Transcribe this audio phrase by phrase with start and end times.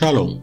[0.00, 0.38] Shalom.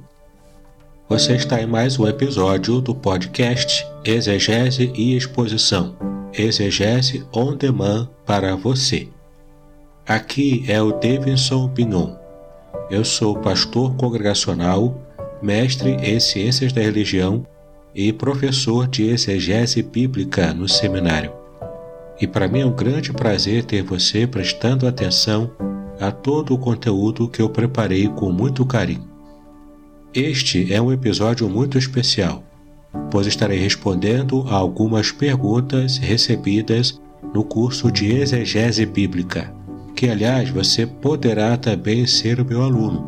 [1.09, 5.97] Você está em mais um episódio do podcast Exegese e Exposição.
[6.31, 9.07] Exegese on demand para você.
[10.07, 12.15] Aqui é o Davidson Pignon.
[12.91, 14.95] Eu sou pastor congregacional,
[15.41, 17.43] mestre em ciências da religião
[17.95, 21.33] e professor de exegese bíblica no seminário.
[22.21, 25.49] E para mim é um grande prazer ter você prestando atenção
[25.99, 29.16] a todo o conteúdo que eu preparei com muito carinho.
[30.13, 32.41] Este é um episódio muito especial,
[33.11, 36.99] pois estarei respondendo a algumas perguntas recebidas
[37.33, 39.53] no curso de Exegese Bíblica,
[39.95, 43.05] que aliás você poderá também ser o meu aluno.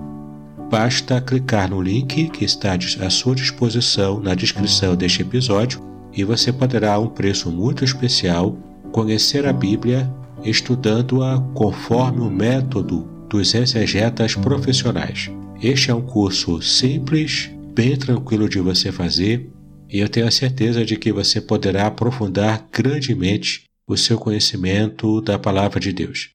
[0.70, 5.81] Basta clicar no link que está à sua disposição na descrição deste episódio
[6.13, 8.56] e você poderá, a um preço muito especial,
[8.91, 10.11] conhecer a Bíblia
[10.44, 15.31] estudando-a conforme o método dos exegetas profissionais.
[15.61, 19.52] Este é um curso simples, bem tranquilo de você fazer,
[19.89, 25.38] e eu tenho a certeza de que você poderá aprofundar grandemente o seu conhecimento da
[25.38, 26.29] Palavra de Deus.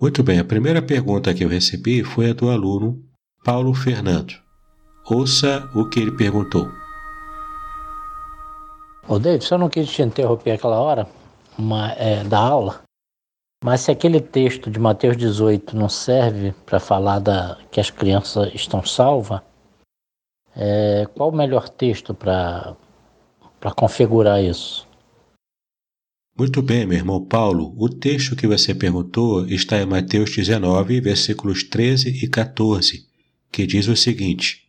[0.00, 3.02] Muito bem, a primeira pergunta que eu recebi foi a do aluno
[3.44, 4.34] Paulo Fernando.
[5.04, 6.70] Ouça o que ele perguntou.
[9.08, 11.08] Ô David, eu não quis te interromper aquela hora,
[11.58, 12.85] uma, é, da aula,
[13.62, 18.54] mas se aquele texto de Mateus 18 não serve para falar da, que as crianças
[18.54, 19.40] estão salvas,
[20.54, 22.76] é, qual o melhor texto para
[23.76, 24.86] configurar isso?
[26.38, 27.74] Muito bem, meu irmão Paulo.
[27.78, 33.06] O texto que você perguntou está em Mateus 19, versículos 13 e 14,
[33.50, 34.68] que diz o seguinte: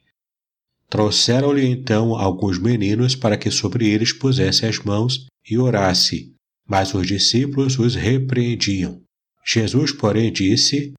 [0.89, 6.33] Trouxeram-lhe então alguns meninos para que sobre eles pusesse as mãos e orasse,
[6.67, 9.01] mas os discípulos os repreendiam.
[9.45, 10.93] Jesus, porém, disse: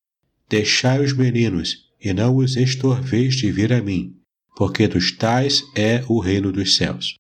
[0.49, 4.15] Deixai os meninos, e não os estorveis de vir a mim,
[4.57, 7.15] porque dos tais é o reino dos céus.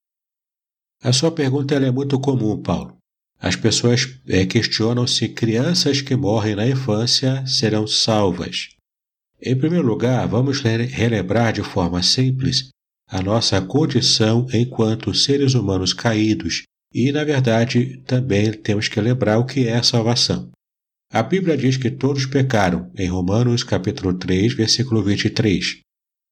[1.03, 2.97] A sua pergunta é muito comum, Paulo.
[3.41, 8.71] As pessoas é, questionam se crianças que morrem na infância serão salvas.
[9.41, 12.71] Em primeiro lugar, vamos relembrar de forma simples
[13.07, 19.45] a nossa condição enquanto seres humanos caídos e, na verdade, também temos que lembrar o
[19.45, 20.51] que é a salvação.
[21.11, 25.81] A Bíblia diz que todos pecaram, em Romanos capítulo 3, versículo 23.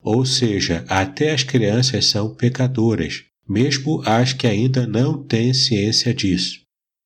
[0.03, 6.61] Ou seja, até as crianças são pecadoras, mesmo as que ainda não têm ciência disso.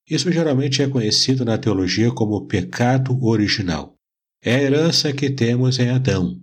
[0.09, 3.95] Isso geralmente é conhecido na teologia como pecado original.
[4.43, 6.41] É a herança que temos em Adão.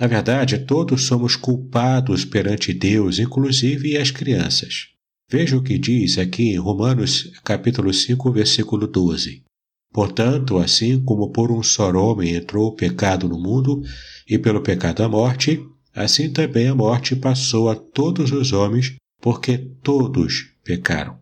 [0.00, 4.93] Na verdade, todos somos culpados perante Deus, inclusive as crianças.
[5.30, 9.42] Veja o que diz aqui em Romanos capítulo 5, versículo 12.
[9.92, 13.82] Portanto, assim como por um só homem entrou o pecado no mundo,
[14.28, 15.64] e pelo pecado a morte,
[15.94, 21.18] assim também a morte passou a todos os homens, porque todos pecaram.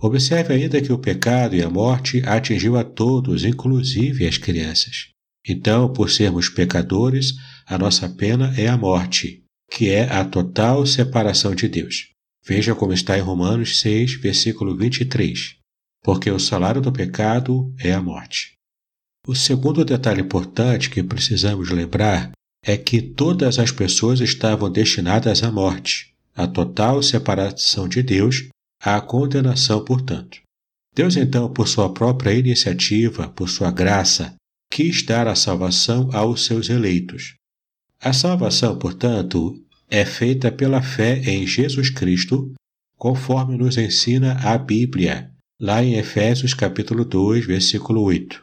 [0.00, 5.08] Observe ainda que o pecado e a morte atingiu a todos, inclusive as crianças.
[5.46, 7.34] Então, por sermos pecadores,
[7.66, 12.10] a nossa pena é a morte, que é a total separação de Deus.
[12.44, 15.56] Veja como está em Romanos 6, versículo 23.
[16.02, 18.54] Porque o salário do pecado é a morte.
[19.26, 22.32] O segundo detalhe importante que precisamos lembrar
[22.64, 28.48] é que todas as pessoas estavam destinadas à morte, à total separação de Deus,
[28.82, 30.40] à condenação, portanto.
[30.94, 34.34] Deus, então, por sua própria iniciativa, por sua graça,
[34.70, 37.34] quis dar a salvação aos seus eleitos.
[38.00, 42.54] A salvação, portanto, é feita pela fé em Jesus Cristo,
[42.96, 48.40] conforme nos ensina a Bíblia, lá em Efésios capítulo 2, versículo 8.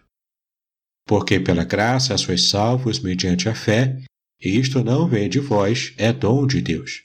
[1.08, 3.98] Porque pela graça sois salvos mediante a fé,
[4.42, 7.04] e isto não vem de vós, é dom de Deus.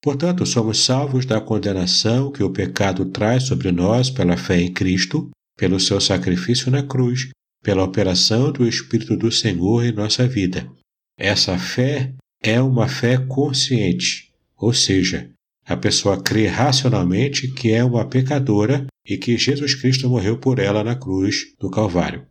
[0.00, 5.30] Portanto, somos salvos da condenação que o pecado traz sobre nós pela fé em Cristo,
[5.56, 7.30] pelo seu sacrifício na cruz,
[7.64, 10.70] pela operação do Espírito do Senhor em nossa vida.
[11.18, 15.30] Essa fé é uma fé consciente, ou seja,
[15.66, 20.82] a pessoa crê racionalmente que é uma pecadora e que Jesus Cristo morreu por ela
[20.82, 22.26] na cruz do Calvário.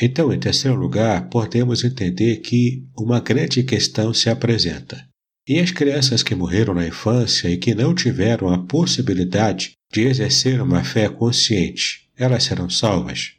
[0.00, 5.04] Então, em terceiro lugar, podemos entender que uma grande questão se apresenta.
[5.48, 10.62] E as crianças que morreram na infância e que não tiveram a possibilidade de exercer
[10.62, 13.32] uma fé consciente, elas serão salvas?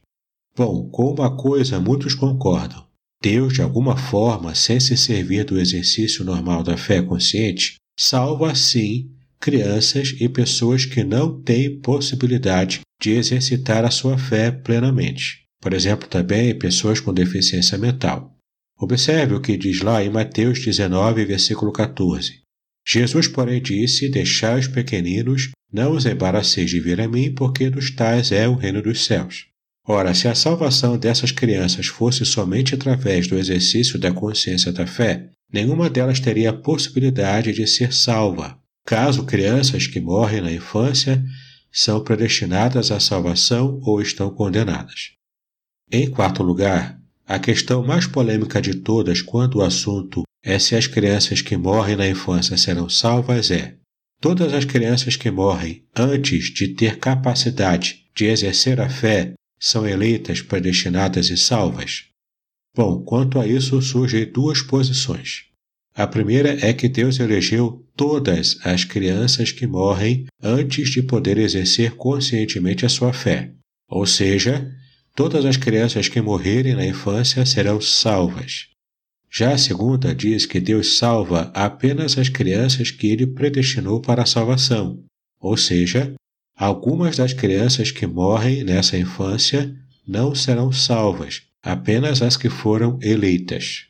[0.55, 2.85] Bom, com uma coisa muitos concordam:
[3.21, 9.11] Deus, de alguma forma, sem se servir do exercício normal da fé consciente, salva, sim,
[9.39, 15.41] crianças e pessoas que não têm possibilidade de exercitar a sua fé plenamente.
[15.61, 18.35] Por exemplo, também pessoas com deficiência mental.
[18.79, 22.41] Observe o que diz lá em Mateus 19, versículo 14.
[22.87, 27.91] Jesus, porém, disse: Deixai os pequeninos, não os embaraceis de vir a mim, porque dos
[27.91, 29.50] tais é o reino dos céus.
[29.93, 35.27] Ora, se a salvação dessas crianças fosse somente através do exercício da consciência da fé,
[35.51, 38.57] nenhuma delas teria a possibilidade de ser salva.
[38.85, 41.21] Caso crianças que morrem na infância
[41.69, 45.11] são predestinadas à salvação ou estão condenadas.
[45.91, 46.97] Em quarto lugar,
[47.27, 51.97] a questão mais polêmica de todas quando o assunto é se as crianças que morrem
[51.97, 53.75] na infância serão salvas é:
[54.21, 60.41] todas as crianças que morrem antes de ter capacidade de exercer a fé são eleitas,
[60.41, 62.05] predestinadas e salvas?
[62.75, 65.43] Bom, quanto a isso surgem duas posições.
[65.93, 71.91] A primeira é que Deus elegeu todas as crianças que morrem antes de poder exercer
[71.91, 73.51] conscientemente a sua fé.
[73.89, 74.73] Ou seja,
[75.15, 78.67] todas as crianças que morrerem na infância serão salvas.
[79.29, 84.25] Já a segunda diz que Deus salva apenas as crianças que ele predestinou para a
[84.25, 85.03] salvação,
[85.39, 86.13] ou seja,
[86.61, 89.75] algumas das crianças que morrem nessa infância
[90.07, 93.85] não serão salvas, apenas as que foram eleitas.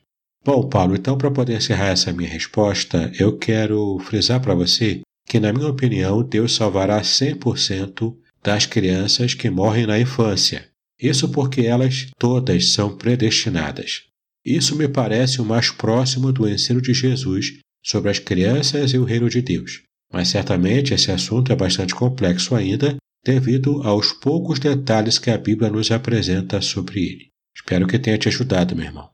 [0.46, 5.38] Bom, Paulo, então para poder encerrar essa minha resposta, eu quero frisar para você que,
[5.38, 10.70] na minha opinião, Deus salvará 100% das crianças que morrem na infância.
[10.98, 14.04] Isso porque elas todas são predestinadas.
[14.46, 19.04] Isso me parece o mais próximo do ensino de Jesus sobre as crianças e o
[19.04, 19.82] reino de Deus.
[20.12, 25.70] Mas certamente esse assunto é bastante complexo ainda, devido aos poucos detalhes que a Bíblia
[25.70, 27.32] nos apresenta sobre ele.
[27.56, 29.10] Espero que tenha te ajudado, meu irmão.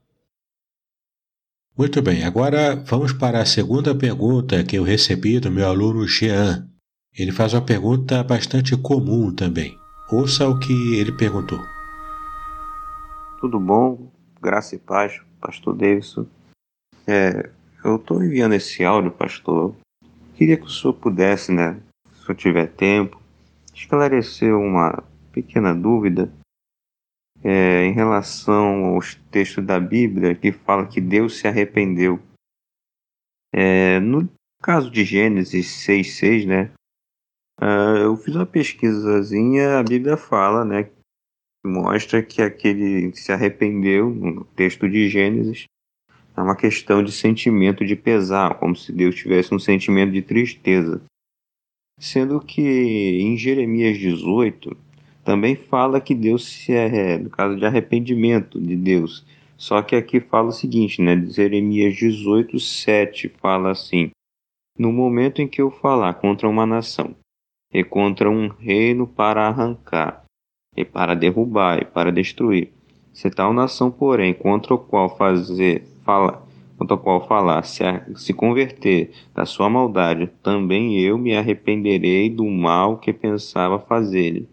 [1.77, 6.67] Muito bem, agora vamos para a segunda pergunta que eu recebi do meu aluno Jean.
[7.13, 9.77] Ele faz uma pergunta bastante comum também.
[10.09, 11.59] Ouça o que ele perguntou.
[13.39, 14.11] Tudo bom?
[14.41, 16.25] Graça e paz, pastor Davidson.
[17.05, 17.49] É,
[17.83, 19.75] eu estou enviando esse áudio, pastor.
[20.37, 21.81] Queria que o senhor pudesse, né,
[22.13, 23.19] se eu tiver tempo,
[23.73, 26.31] esclarecer uma pequena dúvida
[27.43, 32.19] é, em relação aos textos da Bíblia que fala que Deus se arrependeu.
[33.51, 34.29] É, no
[34.61, 36.71] caso de Gênesis 6,6, né?
[37.59, 40.91] Uh, eu fiz uma pesquisazinha, a Bíblia fala, né?
[41.65, 45.65] Mostra que aquele que se arrependeu, no texto de Gênesis,
[46.37, 51.01] é uma questão de sentimento de pesar, como se Deus tivesse um sentimento de tristeza.
[51.99, 54.77] Sendo que em Jeremias 18,
[55.25, 59.25] também fala que Deus se é, no caso de arrependimento de Deus.
[59.57, 61.19] Só que aqui fala o seguinte, né?
[61.25, 64.11] Jeremias 18, 7 fala assim:
[64.77, 67.15] No momento em que eu falar contra uma nação
[67.73, 70.23] e contra um reino para arrancar,
[70.75, 72.71] e para derrubar, e para destruir,
[73.11, 77.83] se tal nação, porém, contra o qual fazer, fala, contra o qual falar, se,
[78.15, 84.49] se converter da sua maldade, também eu me arrependerei do mal que pensava fazer-lhe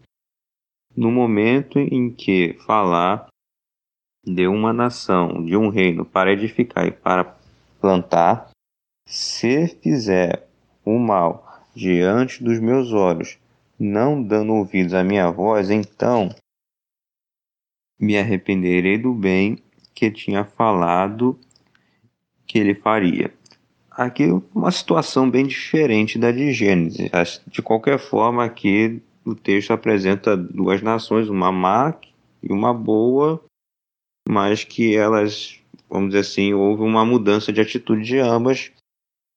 [0.97, 3.27] no momento em que falar
[4.25, 7.37] de uma nação, de um reino para edificar e para
[7.81, 8.51] plantar,
[9.07, 10.49] se fizer
[10.85, 13.39] o mal diante dos meus olhos,
[13.79, 16.35] não dando ouvidos à minha voz, então
[18.01, 19.59] me arrependerei do bem
[19.95, 21.39] que tinha falado
[22.47, 23.33] que ele faria.
[23.91, 27.11] Aqui uma situação bem diferente da de Gênesis.
[27.47, 31.95] De qualquer forma, aqui o texto apresenta duas nações, uma má
[32.43, 33.43] e uma boa,
[34.29, 38.73] mas que elas, vamos dizer assim, houve uma mudança de atitude de ambas,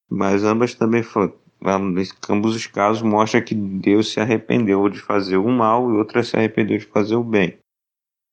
[0.10, 5.50] mas ambas também em ambos os casos mostra que Deus se arrependeu de fazer o
[5.50, 7.58] mal e outra se arrependeu de fazer o bem.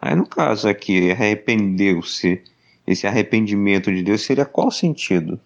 [0.04, 2.44] Aí no caso aqui, arrependeu-se,
[2.86, 5.40] esse arrependimento de Deus seria qual sentido?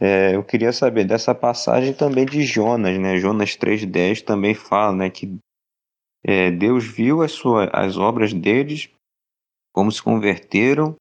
[0.00, 3.18] É, eu queria saber dessa passagem também de Jonas, né?
[3.18, 5.36] Jonas 3,10 também fala né, que
[6.24, 8.88] é, Deus viu as, suas, as obras deles,
[9.74, 10.96] como se converteram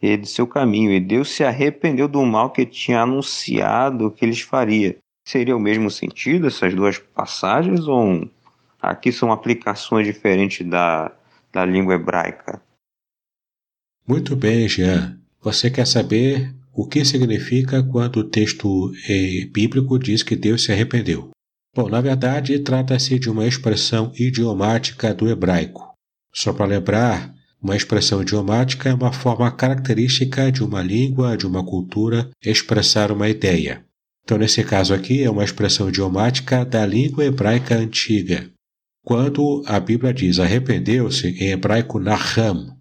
[0.00, 4.40] e de seu caminho, e Deus se arrependeu do mal que tinha anunciado que eles
[4.40, 4.96] faria.
[5.28, 8.26] Seria o mesmo sentido essas duas passagens ou
[8.80, 11.12] aqui são aplicações diferentes da,
[11.54, 12.60] da língua hebraica?
[14.06, 15.18] Muito bem, Jean.
[15.40, 20.72] Você quer saber o que significa quando o texto eh, bíblico diz que Deus se
[20.72, 21.30] arrependeu?
[21.74, 25.94] Bom, na verdade, trata-se de uma expressão idiomática do hebraico.
[26.32, 27.32] Só para lembrar,
[27.62, 33.28] uma expressão idiomática é uma forma característica de uma língua, de uma cultura, expressar uma
[33.28, 33.84] ideia.
[34.22, 38.50] Então, nesse caso aqui, é uma expressão idiomática da língua hebraica antiga.
[39.04, 42.74] Quando a Bíblia diz arrependeu-se, em hebraico naham,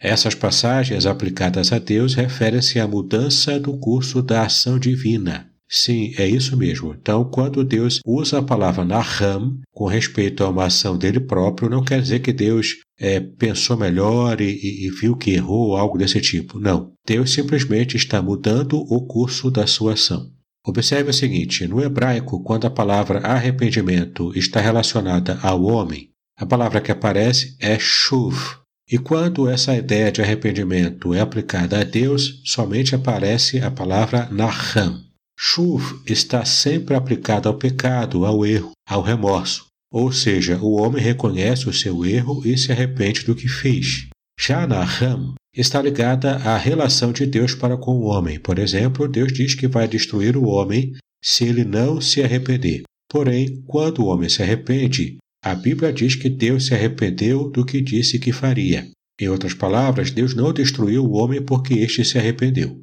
[0.00, 5.48] Essas passagens aplicadas a Deus referem-se à mudança do curso da ação divina.
[5.68, 6.92] Sim, é isso mesmo.
[6.92, 11.82] Então, quando Deus usa a palavra Naham com respeito a uma ação dele próprio, não
[11.82, 16.60] quer dizer que Deus é, pensou melhor e, e, viu que errou, algo desse tipo.
[16.60, 16.92] Não.
[17.06, 20.30] Deus simplesmente está mudando o curso da sua ação.
[20.66, 26.80] Observe o seguinte: no hebraico, quando a palavra arrependimento está relacionada ao homem, a palavra
[26.80, 28.58] que aparece é shuv.
[28.90, 35.02] E quando essa ideia de arrependimento é aplicada a Deus, somente aparece a palavra naham.
[35.38, 39.66] Shuv está sempre aplicada ao pecado, ao erro, ao remorso.
[39.92, 44.08] Ou seja, o homem reconhece o seu erro e se arrepende do que fez.
[44.38, 48.38] Já naham está ligada à relação de Deus para com o homem.
[48.38, 50.92] Por exemplo, Deus diz que vai destruir o homem
[51.22, 52.82] se ele não se arrepender.
[53.08, 57.80] Porém, quando o homem se arrepende, a Bíblia diz que Deus se arrependeu do que
[57.80, 58.88] disse que faria.
[59.20, 62.80] Em outras palavras, Deus não destruiu o homem porque este se arrependeu.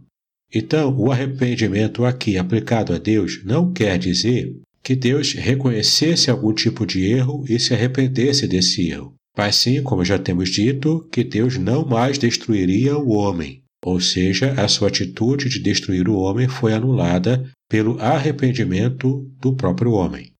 [0.53, 6.85] Então, o arrependimento aqui aplicado a Deus não quer dizer que Deus reconhecesse algum tipo
[6.85, 9.13] de erro e se arrependesse desse erro.
[9.37, 14.53] Mas sim, como já temos dito, que Deus não mais destruiria o homem, ou seja,
[14.53, 20.31] a sua atitude de destruir o homem foi anulada pelo arrependimento do próprio homem.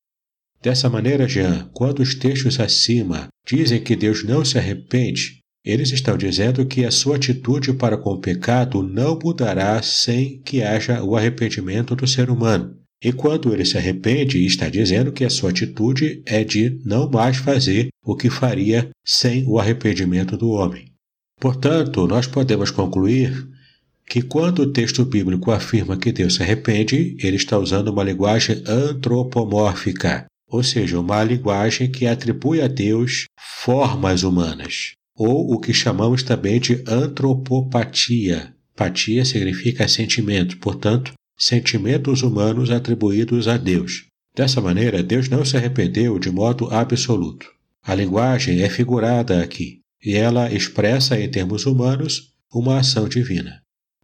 [0.61, 6.17] Dessa maneira, Jean, quando os textos acima dizem que Deus não se arrepende, eles estão
[6.17, 11.15] dizendo que a sua atitude para com o pecado não mudará sem que haja o
[11.15, 12.80] arrependimento do ser humano.
[13.03, 17.37] E quando ele se arrepende, está dizendo que a sua atitude é de não mais
[17.37, 20.91] fazer o que faria sem o arrependimento do homem.
[21.39, 23.49] Portanto, nós podemos concluir
[24.07, 28.61] que quando o texto bíblico afirma que Deus se arrepende, ele está usando uma linguagem
[28.67, 36.21] antropomórfica, ou seja, uma linguagem que atribui a Deus formas humanas, ou o que chamamos
[36.21, 38.53] também de antropopatia.
[38.75, 44.05] Patia significa sentimento, portanto, sentimentos humanos atribuídos a Deus.
[44.35, 47.47] Dessa maneira, Deus não se arrependeu de modo absoluto.
[47.83, 53.59] A linguagem é figurada aqui, e ela expressa em termos humanos uma ação divina.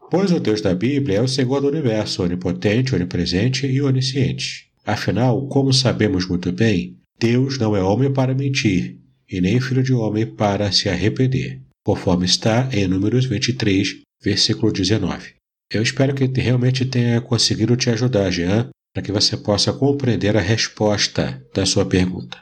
[0.10, 4.72] Pois o Deus da Bíblia é o Senhor do universo, onipotente, onipresente e onisciente.
[4.84, 8.98] Afinal, como sabemos muito bem, Deus não é homem para mentir,
[9.30, 15.37] e nem filho de homem para se arrepender, conforme está em Números 23, versículo 19.
[15.70, 20.42] Eu espero que realmente tenha conseguido te ajudar, Jean, para que você possa compreender a
[20.42, 22.42] resposta da sua pergunta.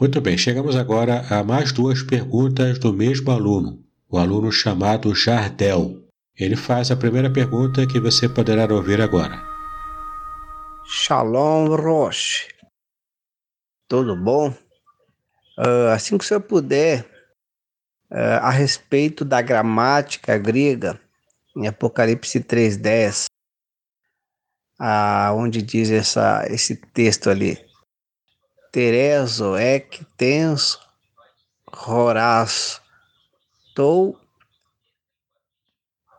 [0.00, 6.06] Muito bem, chegamos agora a mais duas perguntas do mesmo aluno, o aluno chamado Jardel.
[6.38, 9.42] Ele faz a primeira pergunta que você poderá ouvir agora.
[10.84, 12.46] Shalom Roche.
[13.88, 14.50] Tudo bom?
[15.58, 17.04] Uh, assim que o senhor puder,
[18.12, 21.00] uh, a respeito da gramática grega,
[21.56, 23.26] em Apocalipse 3:10,
[25.34, 27.58] onde diz essa, esse texto ali.
[28.70, 30.78] Tereso ec tens
[31.86, 32.80] horas
[33.74, 34.18] tou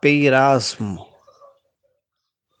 [0.00, 1.06] peirasmo.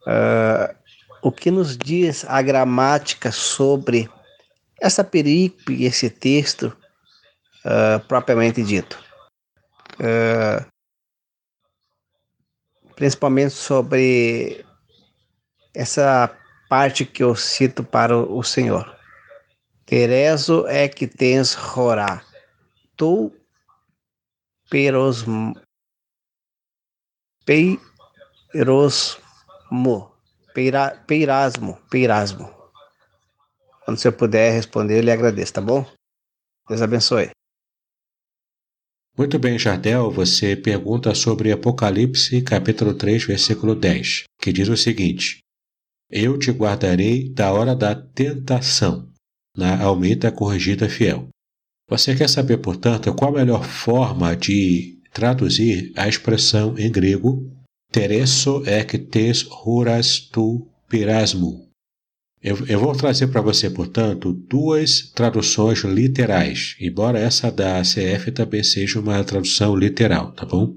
[0.06, 0.74] Uh,
[1.22, 4.08] o que nos diz a gramática sobre
[4.80, 6.74] essa perícope, esse texto
[7.64, 8.98] uh, propriamente dito?
[9.94, 10.64] Uh,
[12.98, 14.66] principalmente sobre
[15.72, 16.36] essa
[16.68, 18.92] parte que eu cito para o Senhor.
[19.86, 22.24] Tereso é que tens rorá,
[22.96, 23.32] tu
[24.68, 25.54] perosmo,
[27.46, 27.86] peirosmo,
[30.52, 32.52] peira, peirasmo, peirasmo.
[33.84, 35.86] Quando você puder responder, eu lhe agradeço, tá bom?
[36.68, 37.30] Deus abençoe.
[39.18, 45.40] Muito bem, Jardel, você pergunta sobre Apocalipse, capítulo 3, versículo 10, que diz o seguinte:
[46.08, 49.08] Eu te guardarei da hora da tentação,
[49.56, 51.26] na Almeida Corrigida Fiel.
[51.90, 57.50] Você quer saber, portanto, qual a melhor forma de traduzir a expressão em grego
[57.90, 61.67] tereso ectes horas tu pirasmo,
[62.42, 68.62] eu, eu vou trazer para você, portanto, duas traduções literais, embora essa da ACF também
[68.62, 70.76] seja uma tradução literal, tá bom?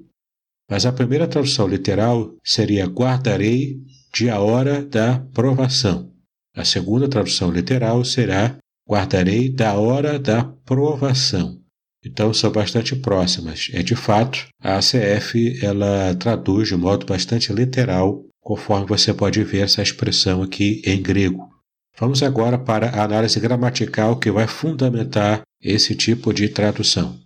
[0.70, 3.80] Mas a primeira tradução literal seria guardarei
[4.14, 6.12] de a hora da provação.
[6.56, 8.58] A segunda tradução literal será
[8.90, 11.60] guardarei da hora da provação.
[12.04, 13.70] Então são bastante próximas.
[13.74, 19.66] É de fato, a ACF ela traduz de modo bastante literal, conforme você pode ver
[19.66, 21.51] essa expressão aqui em grego.
[22.00, 27.20] Vamos agora para a análise gramatical que vai fundamentar esse tipo de tradução.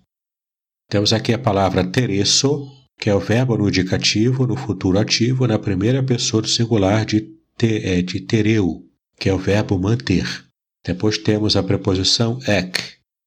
[0.90, 2.68] Temos aqui a palavra teresso,
[3.00, 7.22] que é o verbo no indicativo, no futuro ativo, na primeira pessoa do singular de,
[7.58, 8.84] te, é, de tereu,
[9.20, 10.46] que é o verbo manter.
[10.86, 12.80] Depois temos a preposição ek,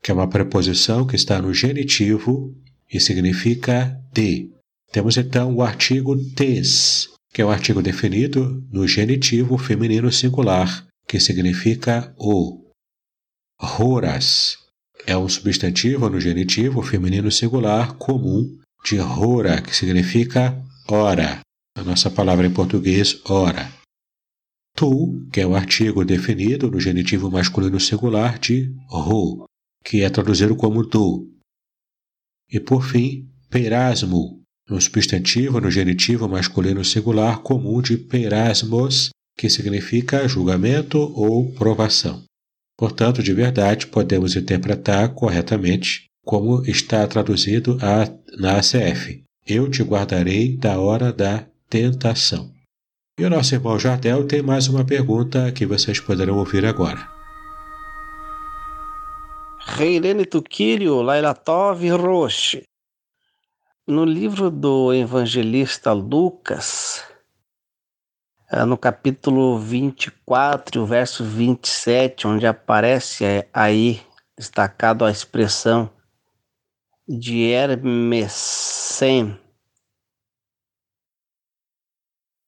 [0.03, 2.55] que é uma preposição que está no genitivo
[2.93, 4.51] e significa de.
[4.93, 11.19] Temos então o artigo tes, que é um artigo definido no genitivo feminino singular, que
[11.19, 12.71] significa o.
[13.61, 14.59] Horas
[15.07, 21.41] é um substantivo no genitivo feminino singular comum de hora, que significa hora.
[21.77, 23.73] A nossa palavra em português, hora.
[24.77, 29.47] Tu, que é o artigo definido no genitivo masculino singular de ro,
[29.85, 31.29] que é traduzido como tu.
[32.51, 40.27] E por fim, perasmo, um substantivo no genitivo masculino singular comum de perasmos, que significa
[40.27, 42.25] julgamento ou provação.
[42.77, 47.79] Portanto, de verdade, podemos interpretar corretamente como está traduzido
[48.37, 49.23] na ACF.
[49.47, 52.51] Eu te guardarei da hora da tentação.
[53.19, 57.09] E o nosso irmão Jardel tem mais uma pergunta que vocês poderão ouvir agora.
[59.61, 62.63] Reirene Tuquírio, Lailatov Roche.
[63.87, 67.08] No livro do evangelista Lucas,
[68.67, 74.01] no capítulo 24, verso 27, onde aparece eh, aí
[74.37, 75.91] destacado a expressão
[77.07, 79.39] de Hermesen,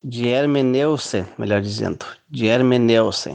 [0.02, 3.34] de Hermeneusen, melhor dizendo, de Hermeneusen,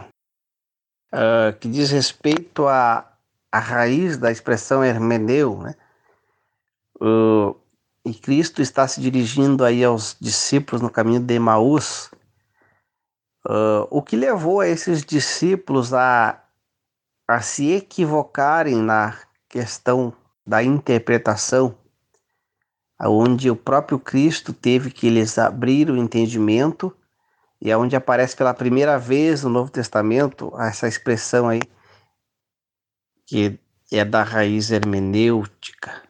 [1.14, 3.12] uh, que diz respeito à,
[3.52, 5.76] à raiz da expressão hermeneu, né?
[7.00, 7.56] Uh,
[8.06, 12.10] e Cristo está se dirigindo aí aos discípulos no caminho de Emaús,
[13.46, 16.42] uh, o que levou a esses discípulos a,
[17.28, 20.14] a se equivocarem na questão
[20.46, 21.76] da interpretação,
[23.00, 26.96] onde o próprio Cristo teve que lhes abrir o entendimento
[27.62, 31.62] e é onde aparece pela primeira vez no Novo Testamento essa expressão aí
[33.26, 33.60] que
[33.92, 36.04] é da raiz hermenêutica.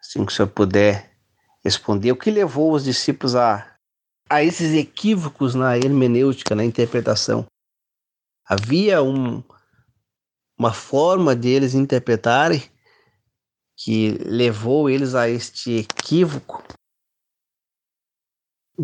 [0.00, 1.12] Assim que o senhor puder
[1.64, 3.73] responder, o que levou os discípulos a,
[4.28, 7.46] a esses equívocos na hermenêutica, na interpretação?
[8.46, 9.42] Havia um,
[10.58, 12.62] uma forma de eles interpretarem
[13.76, 16.62] que levou eles a este equívoco.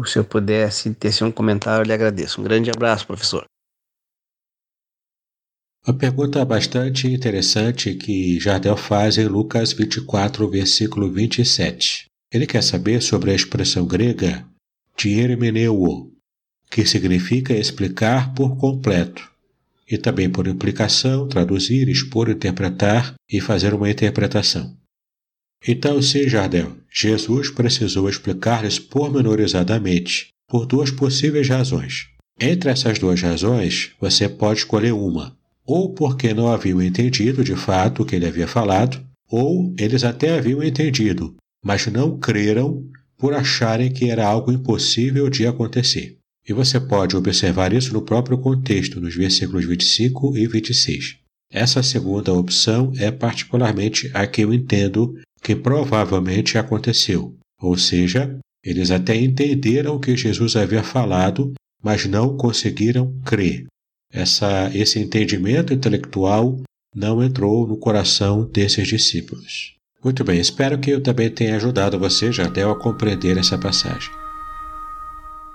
[0.07, 2.40] Se eu pudesse tecer um comentário, eu lhe agradeço.
[2.40, 3.44] Um grande abraço, professor.
[5.87, 12.07] Uma pergunta bastante interessante que Jardel faz em Lucas 24, versículo 27.
[12.33, 14.46] Ele quer saber sobre a expressão grega
[15.05, 16.12] hermeneuo,
[16.70, 19.29] que significa explicar por completo,
[19.90, 24.76] e também por implicação, traduzir, expor, interpretar e fazer uma interpretação.
[25.66, 32.09] Então, sim, Jardel, Jesus precisou explicar-lhes pormenorizadamente, por duas possíveis razões.
[32.40, 38.03] Entre essas duas razões, você pode escolher uma, ou porque não haviam entendido de fato
[38.03, 42.85] o que ele havia falado, ou eles até haviam entendido, mas não creram
[43.20, 46.16] por acharem que era algo impossível de acontecer.
[46.48, 51.18] E você pode observar isso no próprio contexto, nos versículos 25 e 26.
[51.52, 58.90] Essa segunda opção é particularmente a que eu entendo que provavelmente aconteceu, ou seja, eles
[58.90, 61.52] até entenderam o que Jesus havia falado,
[61.83, 63.66] mas não conseguiram crer.
[64.12, 66.61] Essa, esse entendimento intelectual
[66.94, 69.74] não entrou no coração desses discípulos.
[70.02, 74.10] Muito bem, espero que eu também tenha ajudado você, Jardel, a compreender essa passagem.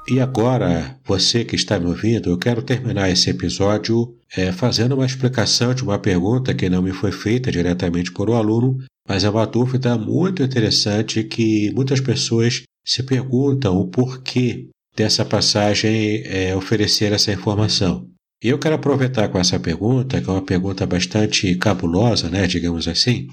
[0.07, 5.05] E agora, você que está me ouvindo, eu quero terminar esse episódio é, fazendo uma
[5.05, 8.77] explicação de uma pergunta que não me foi feita diretamente por um aluno,
[9.09, 16.21] mas é uma dúvida muito interessante que muitas pessoas se perguntam o porquê dessa passagem
[16.23, 18.07] é, oferecer essa informação.
[18.43, 22.87] E eu quero aproveitar com essa pergunta, que é uma pergunta bastante cabulosa, né, digamos
[22.87, 23.27] assim,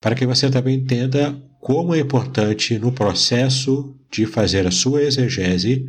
[0.00, 5.86] para que você também entenda como é importante no processo de fazer a sua exegese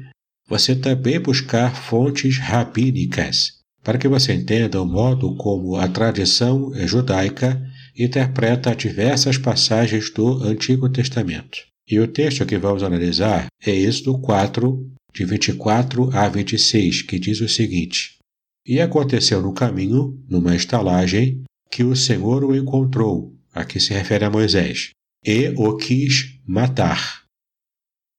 [0.47, 7.61] você também buscar fontes rabínicas, para que você entenda o modo como a tradição judaica
[7.97, 11.59] interpreta diversas passagens do Antigo Testamento.
[11.89, 17.41] E o texto que vamos analisar é Êxodo 4, de 24 a 26, que diz
[17.41, 18.17] o seguinte:
[18.65, 24.23] E aconteceu no caminho, numa estalagem, que o Senhor o encontrou, a que se refere
[24.23, 24.91] a Moisés,
[25.25, 27.23] e o quis matar.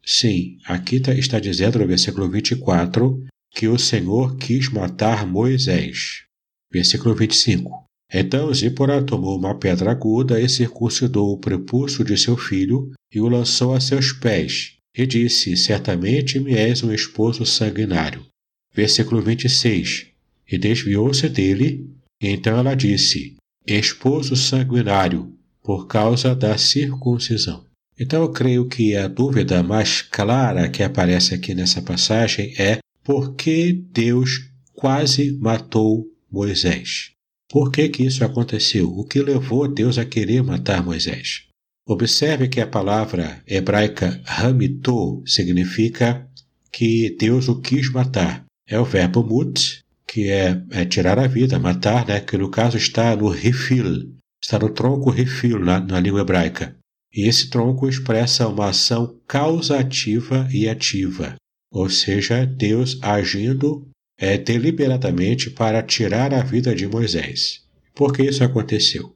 [0.05, 3.25] Sim, aqui tá, está dizendo no versículo 24
[3.55, 6.25] que o Senhor quis matar Moisés.
[6.73, 7.85] Versículo 25.
[8.13, 13.29] Então Zípora tomou uma pedra aguda e circuncidou o prepúcio de seu filho e o
[13.29, 18.27] lançou a seus pés, e disse: Certamente me és um esposo sanguinário.
[18.75, 20.09] Versículo 26.
[20.51, 21.89] E desviou-se dele,
[22.21, 23.38] e então ela disse:
[23.71, 25.31] Esposo sanguinário,
[25.63, 27.67] por causa da circuncisão.
[28.01, 33.35] Então eu creio que a dúvida mais clara que aparece aqui nessa passagem é por
[33.35, 34.31] que Deus
[34.73, 37.11] quase matou Moisés?
[37.47, 38.91] Por que, que isso aconteceu?
[38.91, 41.43] O que levou Deus a querer matar Moisés?
[41.87, 46.27] Observe que a palavra hebraica hamitou significa
[46.73, 48.47] que Deus o quis matar.
[48.67, 52.19] É o verbo mut, que é, é tirar a vida, matar, né?
[52.19, 56.75] que no caso está no refil, está no tronco refil na, na língua hebraica.
[57.15, 61.37] E esse tronco expressa uma ação causativa e ativa,
[61.71, 63.87] ou seja, Deus agindo
[64.19, 67.63] é, deliberadamente para tirar a vida de Moisés.
[67.95, 69.15] Por que isso aconteceu?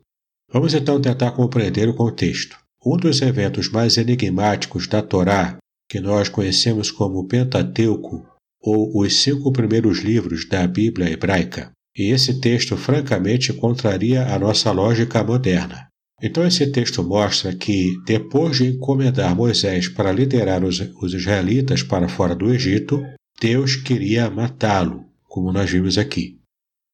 [0.53, 2.57] Vamos então tentar compreender o contexto.
[2.85, 5.57] Um dos eventos mais enigmáticos da Torá,
[5.89, 8.27] que nós conhecemos como Pentateuco,
[8.63, 14.71] ou os cinco primeiros livros da Bíblia hebraica, e esse texto francamente contraria a nossa
[14.71, 15.89] lógica moderna.
[16.23, 22.09] Então, esse texto mostra que, depois de encomendar Moisés para liderar os, os israelitas para
[22.09, 23.03] fora do Egito,
[23.41, 26.39] Deus queria matá-lo, como nós vimos aqui.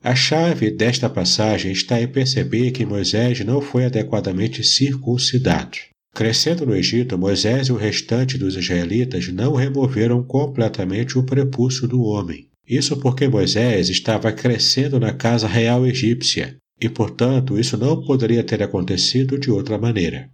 [0.02, 5.76] A chave desta passagem está em perceber que Moisés não foi adequadamente circuncidado.
[6.18, 12.02] Crescendo no Egito, Moisés e o restante dos israelitas não removeram completamente o prepúcio do
[12.02, 12.48] homem.
[12.68, 18.60] Isso porque Moisés estava crescendo na casa real egípcia, e portanto isso não poderia ter
[18.64, 20.28] acontecido de outra maneira.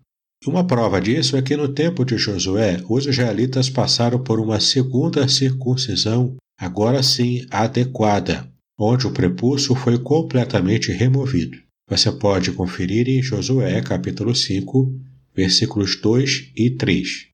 [0.47, 5.29] Uma prova disso é que no tempo de Josué, os israelitas passaram por uma segunda
[5.29, 8.49] circuncisão, agora sim adequada,
[8.81, 11.59] onde o prepúcio foi completamente removido.
[11.91, 14.91] Você pode conferir em Josué capítulo 5,
[15.35, 17.29] versículos 2 e 3.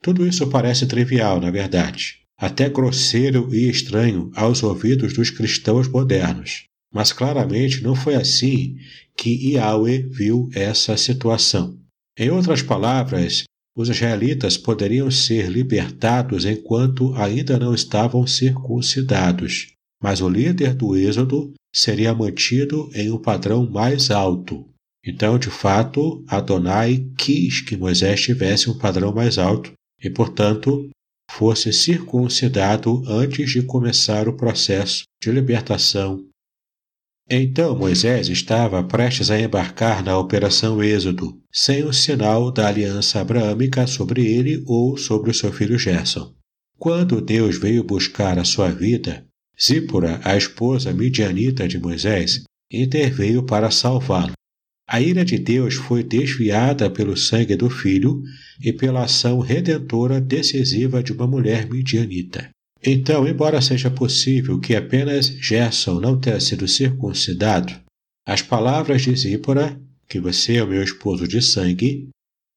[0.00, 6.64] Tudo isso parece trivial, na verdade, até grosseiro e estranho aos ouvidos dos cristãos modernos.
[6.92, 8.76] Mas claramente não foi assim
[9.16, 11.78] que Yahweh viu essa situação.
[12.18, 13.44] Em outras palavras,
[13.76, 19.72] os israelitas poderiam ser libertados enquanto ainda não estavam circuncidados,
[20.02, 24.66] mas o líder do Êxodo seria mantido em um padrão mais alto.
[25.06, 30.90] Então, de fato, Adonai quis que Moisés tivesse um padrão mais alto e, portanto,
[31.30, 36.26] fosse circuncidado antes de começar o processo de libertação
[37.28, 43.84] então Moisés estava prestes a embarcar na Operação Êxodo, sem o sinal da aliança abraâmica
[43.88, 46.32] sobre ele ou sobre o seu filho Gerson.
[46.78, 49.26] Quando Deus veio buscar a sua vida,
[49.60, 54.32] Zípora, a esposa midianita de Moisés, interveio para salvá-lo.
[54.88, 58.22] A ira de Deus foi desviada pelo sangue do filho
[58.62, 62.50] e pela ação redentora decisiva de uma mulher midianita.
[62.84, 67.74] Então, embora seja possível que apenas Gerson não tenha sido circuncidado,
[68.24, 72.08] as palavras de Zípora, que você é o meu esposo de sangue,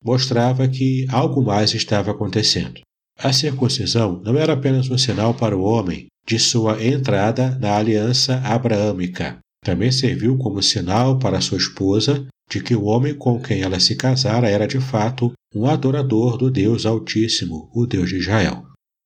[0.04, 2.82] mostrava que algo mais estava acontecendo.
[3.18, 8.38] A circuncisão não era apenas um sinal para o homem de sua entrada na aliança
[8.46, 9.40] abraâmica.
[9.64, 13.96] Também serviu como sinal para sua esposa de que o homem com quem ela se
[13.96, 18.66] casara era de fato um adorador do Deus Altíssimo, o Deus de Israel.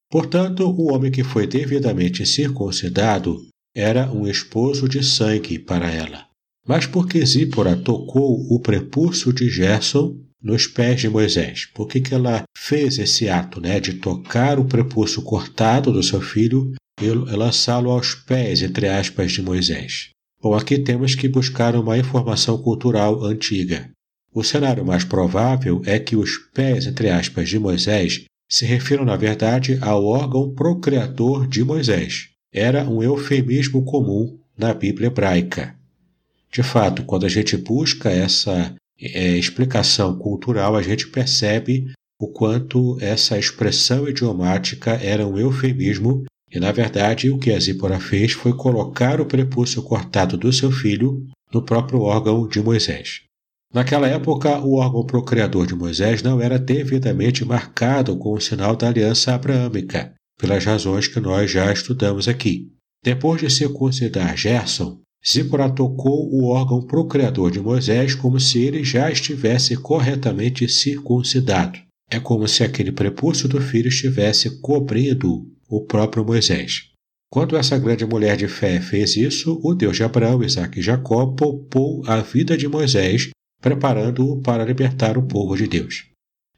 [0.10, 3.42] Portanto, o homem que foi devidamente circuncidado
[3.76, 6.28] era um esposo de sangue para ela.
[6.66, 11.66] Mas por que Zípora tocou o prepúcio de Gerson nos pés de Moisés?
[11.74, 16.22] Por que, que ela fez esse ato né, de tocar o prepúcio cortado do seu
[16.22, 20.10] filho e lançá-lo aos pés, entre aspas, de Moisés?
[20.44, 23.90] Bom, aqui temos que buscar uma informação cultural antiga.
[24.34, 29.16] O cenário mais provável é que os pés, entre aspas, de Moisés se refiram, na
[29.16, 32.28] verdade, ao órgão procriador de Moisés.
[32.54, 35.78] Era um eufemismo comum na Bíblia hebraica.
[36.52, 42.98] De fato, quando a gente busca essa é, explicação cultural, a gente percebe o quanto
[43.00, 48.54] essa expressão idiomática era um eufemismo e, na verdade, o que a Zípora fez foi
[48.54, 53.22] colocar o prepúcio cortado do seu filho no próprio órgão de Moisés.
[53.74, 58.88] Naquela época, o órgão procriador de Moisés não era devidamente marcado com o sinal da
[58.88, 62.72] aliança abraâmica, pelas razões que nós já estudamos aqui.
[63.04, 69.10] Depois de circuncidar Gerson, Zípora tocou o órgão procriador de Moisés como se ele já
[69.10, 71.80] estivesse corretamente circuncidado.
[72.12, 76.90] É como se aquele prepúcio do filho estivesse cobrindo o próprio Moisés.
[77.32, 81.26] Quando essa grande mulher de fé fez isso, o Deus de Abraão, Isaac e Jacó
[81.26, 86.06] poupou a vida de Moisés, preparando-o para libertar o povo de Deus.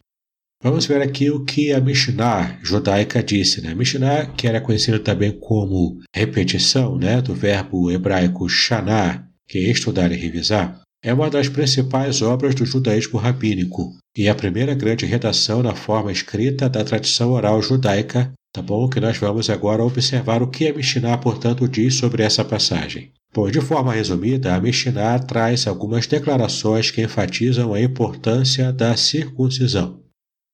[0.62, 3.60] Vamos ver aqui o que a Mishnah judaica disse.
[3.60, 3.74] Né?
[3.74, 10.16] Mishnah, que era conhecido também como repetição né, do verbo hebraico shaná, que estudar e
[10.16, 15.74] revisar, é uma das principais obras do judaísmo rabínico e a primeira grande redação na
[15.74, 18.88] forma escrita da tradição oral judaica, tá bom?
[18.88, 23.10] Que nós vamos agora observar o que a Mishnah, portanto, diz sobre essa passagem.
[23.34, 30.00] Bom, de forma resumida, a Mishnah traz algumas declarações que enfatizam a importância da circuncisão.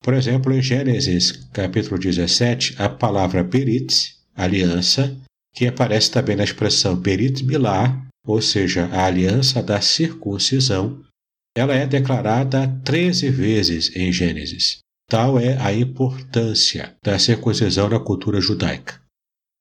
[0.03, 5.15] Por exemplo, em Gênesis capítulo 17, a palavra perit, aliança,
[5.53, 11.03] que aparece também na expressão perit milá, ou seja, a aliança da circuncisão,
[11.55, 14.79] ela é declarada 13 vezes em Gênesis.
[15.09, 19.01] Tal é a importância da circuncisão na cultura judaica.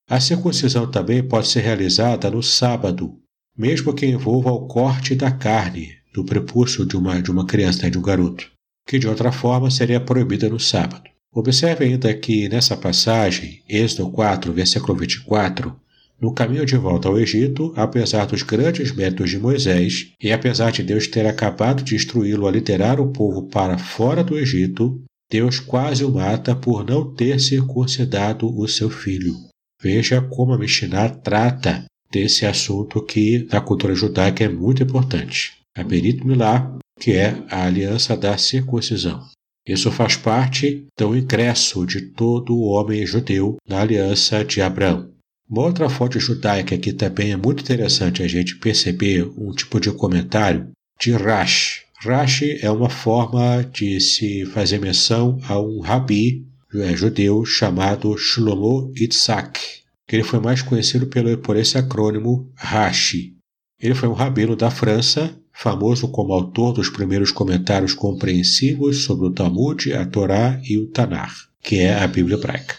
[0.08, 3.18] A circuncisão também pode ser realizada no sábado,
[3.56, 7.90] mesmo que envolva o corte da carne do prepúcio de uma, de uma criança, né,
[7.90, 8.50] de um garoto
[8.90, 11.08] que de outra forma seria proibida no sábado.
[11.32, 15.80] Observe ainda que nessa passagem, Êxodo 4, versículo 24,
[16.20, 20.82] no caminho de volta ao Egito, apesar dos grandes métodos de Moisés, e apesar de
[20.82, 26.04] Deus ter acabado de instruí-lo a liderar o povo para fora do Egito, Deus quase
[26.04, 29.34] o mata por não ter circuncidado o seu filho.
[29.80, 35.52] Veja como a Mishnah trata desse assunto que na cultura judaica é muito importante.
[35.76, 39.24] A Berit Milá que é a aliança da circuncisão.
[39.66, 45.10] Isso faz parte do ingresso de todo o homem judeu na aliança de Abraão.
[45.50, 49.90] Uma outra fonte judaica que também é muito interessante a gente perceber um tipo de
[49.90, 51.82] comentário de Rashi.
[51.98, 58.92] Rashi é uma forma de se fazer menção a um rabi é, judeu chamado Shlomo
[58.96, 59.58] Itzhak,
[60.06, 63.34] que ele foi mais conhecido pelo, por esse acrônimo Rashi.
[63.82, 69.32] Ele foi um rabino da França famoso como autor dos primeiros comentários compreensivos sobre o
[69.32, 72.76] Talmud, a Torá e o Tanar, que é a Bíblia hebraica.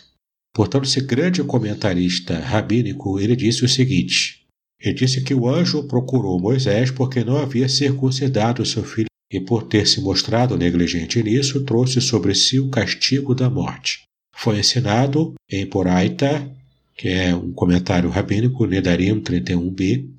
[0.53, 4.41] Portanto, esse grande comentarista rabínico, ele disse o seguinte:
[4.81, 9.63] ele disse que o anjo procurou Moisés porque não havia circuncidado seu filho e por
[9.63, 14.01] ter se mostrado negligente nisso, trouxe sobre si o castigo da morte.
[14.35, 16.51] Foi ensinado em Poraita,
[16.97, 20.09] que é um comentário rabínico, Nedarim 31b,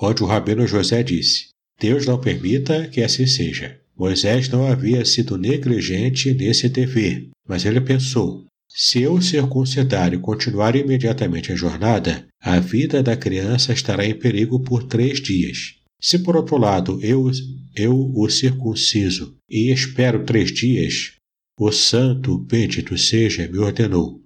[0.00, 1.48] onde o rabino José disse:
[1.80, 3.80] Deus não permita que assim seja.
[3.96, 10.74] Moisés não havia sido negligente nesse dever, mas ele pensou: se eu circuncidar e continuar
[10.74, 15.74] imediatamente a jornada, a vida da criança estará em perigo por três dias.
[16.00, 17.30] Se por outro lado eu,
[17.76, 21.12] eu o circunciso e espero três dias,
[21.58, 24.20] o santo, bendito seja, me ordenou: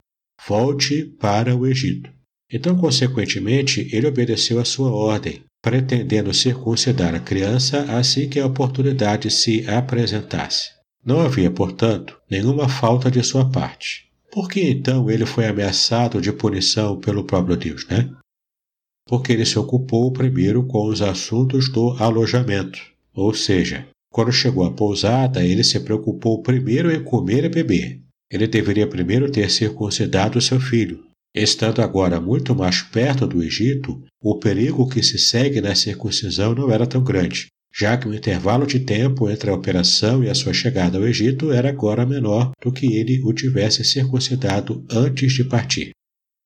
[0.49, 2.11] volte para o Egito.
[2.51, 9.31] Então, consequentemente, ele obedeceu a sua ordem, pretendendo circuncidar a criança assim que a oportunidade
[9.31, 10.71] se apresentasse.
[11.05, 14.06] Não havia, portanto, nenhuma falta de sua parte.
[14.37, 18.15] Por que então ele foi ameaçado de punição pelo próprio Deus, né?
[19.09, 22.79] Porque ele se ocupou primeiro com os assuntos do alojamento.
[23.15, 28.03] Ou seja, quando chegou à pousada, ele se preocupou primeiro em comer e beber.
[28.31, 34.39] Ele deveria primeiro ter circuncidado seu filho, Estando agora muito mais perto do Egito, o
[34.39, 38.81] perigo que se segue na circuncisão não era tão grande, já que o intervalo de
[38.81, 42.97] tempo entre a operação e a sua chegada ao Egito era agora menor do que
[42.97, 45.91] ele o tivesse circuncidado antes de partir.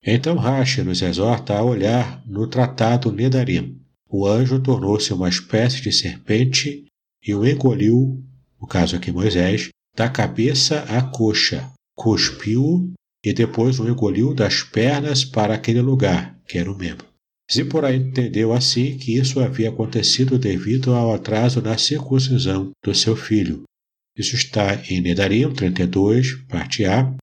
[0.03, 3.79] Então Rashi nos exorta a olhar no tratado Nedarim.
[4.09, 6.85] O anjo tornou-se uma espécie de serpente
[7.25, 8.21] e o engoliu,
[8.59, 12.91] no caso aqui Moisés, da cabeça à coxa, cuspiu
[13.23, 17.10] e depois o engoliu das pernas para aquele lugar, que era o membro.
[17.51, 23.63] Zipporá entendeu assim que isso havia acontecido devido ao atraso na circuncisão do seu filho.
[24.17, 27.13] Isso está em Nedarim 32, parte A.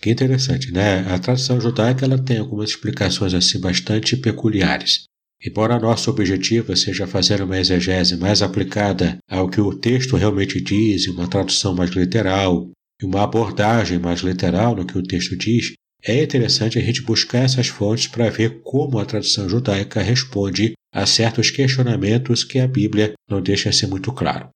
[0.00, 1.00] Que interessante, né?
[1.12, 5.04] A tradição judaica ela tem algumas explicações assim bastante peculiares.
[5.42, 11.06] Embora nosso objetivo seja fazer uma exegese mais aplicada ao que o texto realmente diz,
[11.06, 16.22] uma tradução mais literal, e uma abordagem mais literal no que o texto diz, é
[16.22, 21.50] interessante a gente buscar essas fontes para ver como a tradição judaica responde a certos
[21.50, 24.48] questionamentos que a Bíblia não deixa ser muito claro.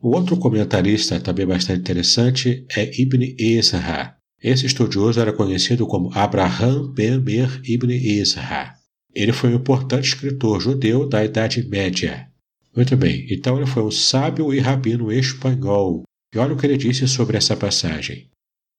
[0.00, 4.16] O outro comentarista também bastante interessante é Ibn Ezra.
[4.42, 8.74] Esse estudioso era conhecido como Abraham ben Mer Ibn Ezra.
[9.14, 12.28] Ele foi um importante escritor judeu da Idade Média.
[12.76, 16.02] Muito bem, então ele foi um sábio e rabino espanhol.
[16.34, 18.28] E olha o que ele disse sobre essa passagem.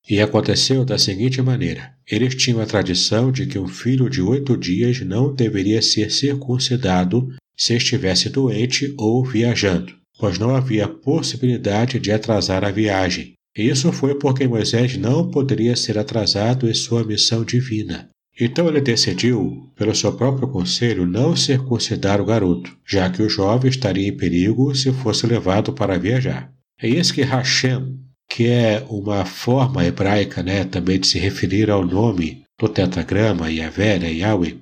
[0.10, 4.56] E aconteceu da seguinte maneira: eles tinham a tradição de que um filho de oito
[4.56, 12.12] dias não deveria ser circuncidado se estivesse doente ou viajando, pois não havia possibilidade de
[12.12, 13.34] atrasar a viagem.
[13.58, 18.08] Isso foi porque Moisés não poderia ser atrasado em sua missão divina.
[18.40, 23.70] Então ele decidiu, pelo seu próprio conselho, não circuncidar o garoto, já que o jovem
[23.70, 26.54] estaria em perigo se fosse levado para viajar.
[26.80, 27.98] É isso que Hashem,
[28.38, 33.98] que é uma forma hebraica né, também de se referir ao nome do tetragrama Yahvé,
[33.98, 34.58] né, Yahweh.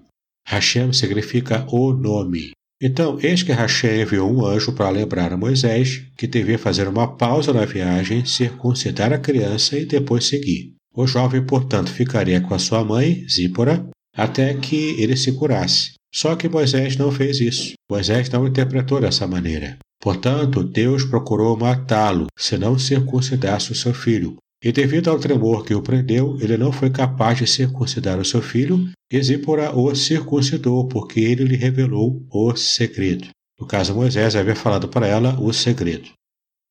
[0.48, 2.52] Hashem significa o nome.
[2.82, 7.18] Então, eis que Hashem enviou um anjo para lembrar a Moisés que devia fazer uma
[7.18, 10.72] pausa na viagem, circuncidar a criança e depois seguir.
[10.96, 13.86] O jovem, portanto, ficaria com a sua mãe, Zípora,
[14.16, 15.96] até que ele se curasse.
[16.14, 17.74] Só que Moisés não fez isso.
[17.92, 19.78] Moisés não interpretou dessa maneira.
[20.02, 24.38] Portanto, Deus procurou matá-lo, se não circuncidasse o seu filho.
[24.64, 28.42] E devido ao tremor que o prendeu, ele não foi capaz de circuncidar o seu
[28.42, 33.28] filho, e Zípora o circuncidou, porque ele lhe revelou o segredo.
[33.60, 36.10] No caso, Moisés havia falado para ela o segredo.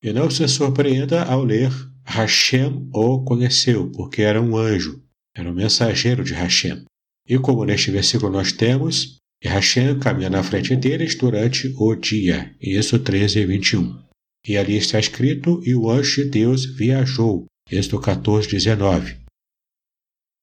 [0.03, 1.71] E não se surpreenda ao ler
[2.03, 5.01] Hashem o conheceu, porque era um anjo,
[5.35, 6.83] era um mensageiro de Hashem.
[7.27, 12.55] E como neste versículo nós temos, e Hashem caminha na frente deles durante o dia.
[12.61, 14.05] Êxodo 13, 21.
[14.47, 17.45] E ali está escrito: E o anjo de Deus viajou.
[17.69, 19.17] Êxodo 14, 19.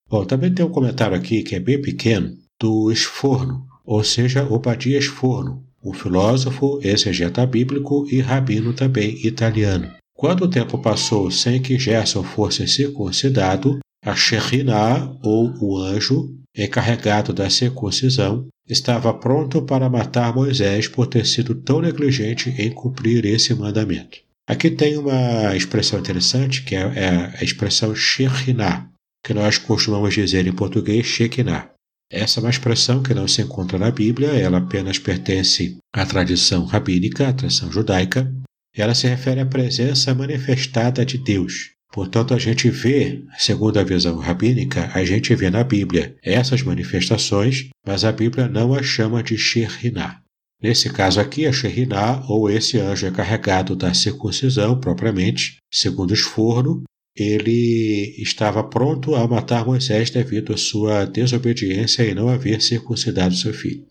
[0.08, 4.98] Bom, também tem um comentário aqui que é bem pequeno, do Esforno, ou seja, Obadia
[4.98, 9.90] Esforno, um filósofo, exegeta bíblico e rabino também italiano.
[10.14, 17.32] Quando o tempo passou sem que Gerson fosse circuncidado, a Shekhinah, ou o anjo, encarregado
[17.32, 23.54] da circuncisão, estava pronto para matar Moisés por ter sido tão negligente em cumprir esse
[23.54, 24.18] mandamento.
[24.46, 27.08] Aqui tem uma expressão interessante, que é, é
[27.40, 28.88] a expressão Shekhinah,
[29.24, 31.70] que nós costumamos dizer em português Shekinah.
[32.10, 36.64] Essa é uma expressão que não se encontra na Bíblia, ela apenas pertence à tradição
[36.64, 38.30] rabínica, à tradição judaica.
[38.74, 44.16] Ela se refere à presença manifestada de Deus, Portanto, a gente vê, segundo a visão
[44.16, 49.36] rabínica, a gente vê na Bíblia essas manifestações, mas a Bíblia não a chama de
[49.36, 50.22] Shekhinah.
[50.62, 56.82] Nesse caso aqui, a Shekhinah, ou esse anjo encarregado da circuncisão propriamente, segundo Esforno,
[57.14, 63.52] ele estava pronto a matar Moisés devido à sua desobediência e não haver circuncidado seu
[63.52, 63.86] filho.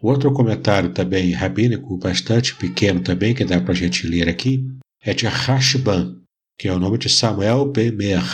[0.00, 4.64] Outro comentário também rabínico, bastante pequeno também, que dá para a gente ler aqui,
[5.02, 6.20] é de Rashban,
[6.58, 8.24] que é o nome de Samuel Bemer.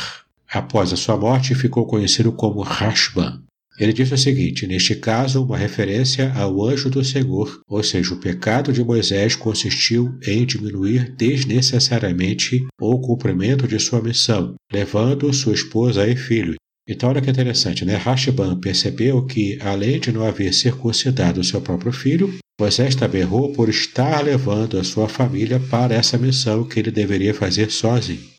[0.49, 3.43] Após a sua morte, ficou conhecido como Rashban.
[3.79, 8.21] Ele disse o seguinte: neste caso, uma referência ao anjo do Senhor, ou seja, o
[8.21, 16.07] pecado de Moisés consistiu em diminuir desnecessariamente o cumprimento de sua missão, levando sua esposa
[16.07, 16.55] e filho.
[16.89, 17.95] Então, olha que interessante, né?
[17.95, 23.69] Rashban percebeu que, além de não haver circuncidado seu próprio filho, Moisés também errou por
[23.69, 28.31] estar levando a sua família para essa missão que ele deveria fazer sozinho.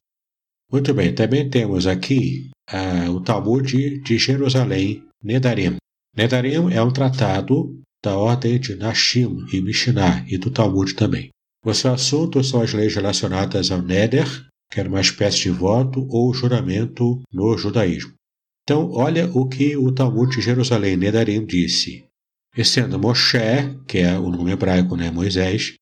[0.72, 5.78] Muito bem, também temos aqui ah, o Talmud de Jerusalém, Nedarim.
[6.16, 11.30] Nedarim é um tratado da ordem de Nashim e Mishnah e do Talmud também.
[11.66, 14.28] O seu assunto são as leis relacionadas ao Neder,
[14.70, 18.14] que era uma espécie de voto ou juramento no judaísmo.
[18.64, 22.06] Então, olha o que o Talmud de Jerusalém, Nedarim, disse.
[22.56, 23.38] E sendo Moshe,
[23.86, 25.74] que é o nome hebraico, né, Moisés,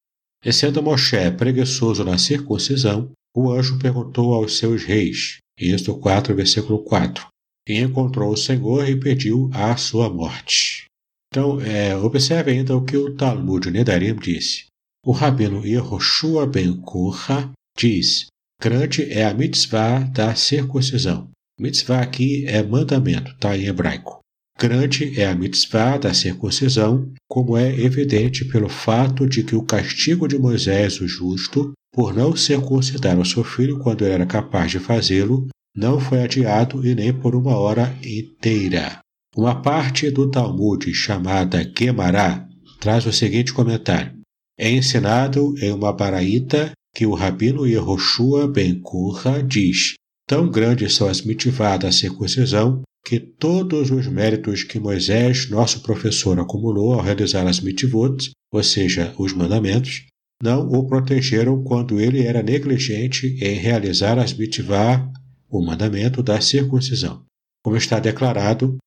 [0.43, 6.83] e sendo Moshe preguiçoso na circuncisão, o anjo perguntou aos seus reis, Êxodo 4, versículo
[6.83, 7.27] 4,
[7.67, 10.85] e encontrou o Senhor e pediu a sua morte.
[11.31, 14.65] Então, é, observe ainda o que o Talmud Nedarim disse.
[15.05, 18.25] O rabino Yehoshua ben Korha diz,
[18.59, 21.29] grande é a mitzvah da circuncisão.
[21.61, 24.19] Mitzvah aqui é mandamento, está em hebraico.
[24.59, 30.27] Grande é a mitzvah da circuncisão, como é evidente pelo fato de que o castigo
[30.27, 34.79] de Moisés, o justo, por não circuncidar o seu filho quando ele era capaz de
[34.79, 38.97] fazê-lo, não foi adiado e nem por uma hora inteira.
[39.37, 42.43] Uma parte do Talmud chamada Gemara
[42.79, 44.13] traz o seguinte comentário:
[44.57, 49.93] É ensinado em uma baraíta que o Rabino Yehoshua ben Kurra diz:
[50.31, 56.39] Tão grandes são as mitivá da circuncisão que todos os méritos que Moisés, nosso professor,
[56.39, 60.05] acumulou ao realizar as mitivot, ou seja, os mandamentos,
[60.41, 65.05] não o protegeram quando ele era negligente em realizar as mitivá,
[65.49, 67.25] o mandamento da circuncisão.
[67.61, 68.77] Como está declarado,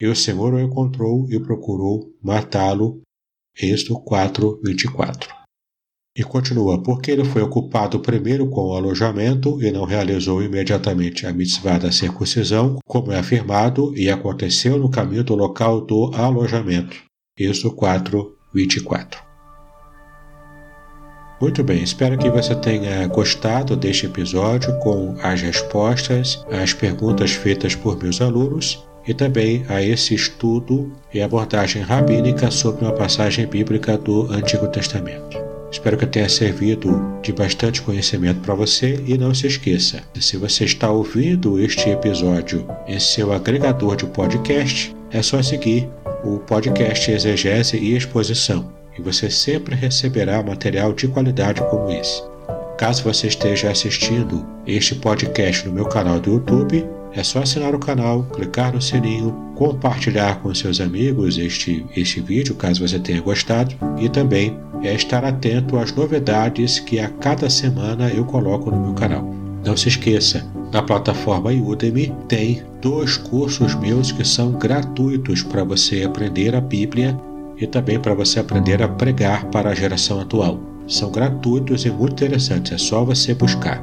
[0.00, 3.02] e o Senhor o encontrou e procurou matá-lo.
[3.54, 5.43] Êxodo 4, 24.
[6.16, 11.32] E continua, porque ele foi ocupado primeiro com o alojamento e não realizou imediatamente a
[11.32, 16.96] mitzvah da circuncisão, como é afirmado, e aconteceu no caminho do local do alojamento.
[17.36, 19.20] Êxodo 4, 24.
[21.40, 27.74] Muito bem, espero que você tenha gostado deste episódio com as respostas às perguntas feitas
[27.74, 33.98] por meus alunos e também a esse estudo e abordagem rabínica sobre uma passagem bíblica
[33.98, 35.53] do Antigo Testamento.
[35.74, 40.64] Espero que tenha servido de bastante conhecimento para você e não se esqueça, se você
[40.64, 45.90] está ouvindo este episódio em seu agregador de podcast, é só seguir
[46.22, 52.22] o podcast Exegese e Exposição e você sempre receberá material de qualidade como esse.
[52.78, 57.80] Caso você esteja assistindo este podcast no meu canal do YouTube, é só assinar o
[57.80, 63.74] canal, clicar no sininho, compartilhar com seus amigos este, este vídeo, caso você tenha gostado,
[63.98, 64.56] e também
[64.86, 69.24] é estar atento às novidades que a cada semana eu coloco no meu canal.
[69.64, 76.02] Não se esqueça, na plataforma Udemy tem dois cursos meus que são gratuitos para você
[76.02, 77.18] aprender a Bíblia
[77.56, 80.60] e também para você aprender a pregar para a geração atual.
[80.86, 83.82] São gratuitos e muito interessantes, é só você buscar.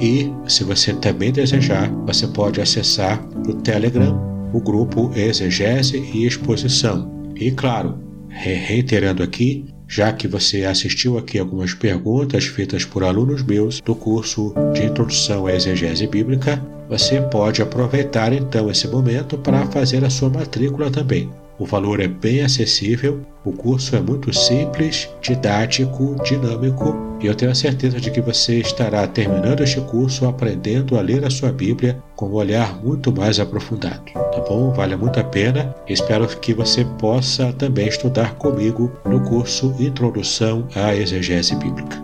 [0.00, 7.30] E, se você também desejar, você pode acessar o Telegram o grupo Exegese e Exposição.
[7.36, 7.98] E, claro,
[8.28, 14.54] reiterando aqui, já que você assistiu aqui algumas perguntas feitas por alunos meus do curso
[14.72, 20.30] de Introdução à Exegese Bíblica, você pode aproveitar então esse momento para fazer a sua
[20.30, 21.28] matrícula também.
[21.60, 27.52] O valor é bem acessível, o curso é muito simples, didático, dinâmico e eu tenho
[27.52, 32.02] a certeza de que você estará terminando este curso aprendendo a ler a sua Bíblia
[32.16, 34.10] com um olhar muito mais aprofundado.
[34.14, 34.72] Tá bom?
[34.72, 35.74] Vale muito a pena.
[35.86, 42.02] Espero que você possa também estudar comigo no curso Introdução à Exegese Bíblica.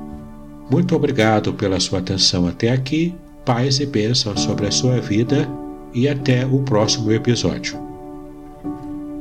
[0.71, 3.15] Muito obrigado pela sua atenção até aqui.
[3.43, 5.49] Paz e bênção sobre a sua vida
[5.95, 7.86] e até o próximo episódio.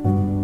[0.06, 0.35] Bye.